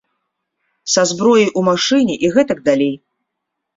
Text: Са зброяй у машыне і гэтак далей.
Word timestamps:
Са 0.93 1.03
зброяй 1.11 1.47
у 1.61 1.65
машыне 1.69 2.15
і 2.25 2.35
гэтак 2.37 2.67
далей. 2.71 2.95